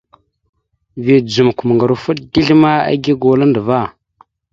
[1.03, 3.79] Vya dzomok maŋgar offoɗ dezl ma igégula andəva.